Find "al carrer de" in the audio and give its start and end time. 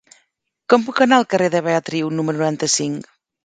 1.21-1.63